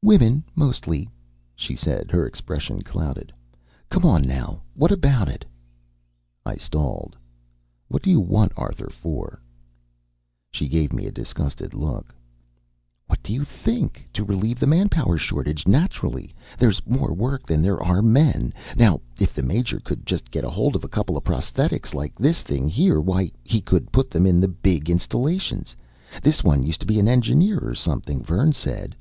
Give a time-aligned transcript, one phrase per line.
[0.00, 1.08] "Women, mostly,"
[1.56, 3.30] she said, her expression clouded.
[3.90, 4.62] "Come on now.
[4.74, 5.44] What about it?"
[6.46, 7.16] I stalled.
[7.88, 9.42] "What do you want Arthur for?"
[10.52, 12.14] She gave me a disgusted look.
[13.08, 14.08] "What do you think?
[14.14, 16.32] To relieve the manpower shortage, naturally.
[16.58, 18.54] There's more work than there are men.
[18.76, 22.40] Now if the Major could just get hold of a couple of prosthetics, like this
[22.42, 25.74] thing here, why, he could put them in the big installations.
[26.22, 28.94] This one used to be an engineer or something, Vern said."